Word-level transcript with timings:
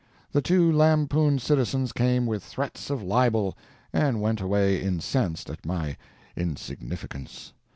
The 0.31 0.41
two 0.41 0.71
lampooned 0.71 1.43
citizens 1.43 1.93
came 1.93 2.25
with 2.25 2.43
threats 2.43 2.89
of 2.89 3.03
libel, 3.03 3.55
and 3.93 4.19
went 4.19 4.41
away 4.41 4.81
incensed 4.81 5.47
at 5.47 5.63
my 5.63 5.95
insignificance. 6.35 7.53